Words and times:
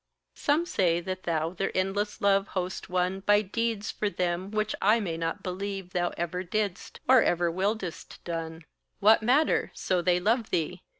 Some 0.33 0.65
say 0.65 0.99
that 0.99 1.25
thou 1.25 1.51
their 1.51 1.69
endless 1.77 2.21
love 2.21 2.47
host 2.57 2.89
won 2.89 3.19
By 3.19 3.43
deeds 3.43 3.91
for 3.91 4.09
them 4.09 4.49
which 4.49 4.73
I 4.81 4.99
may 4.99 5.15
not 5.15 5.43
believe 5.43 5.91
Thou 5.91 6.09
ever 6.17 6.41
didst, 6.41 6.99
or 7.07 7.21
ever 7.21 7.51
willedst 7.51 8.17
done: 8.23 8.65
What 8.99 9.21
matter, 9.21 9.69
so 9.75 10.01
they 10.01 10.19
love 10.19 10.49
thee? 10.49 10.81